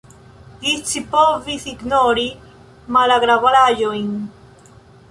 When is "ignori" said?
1.73-2.25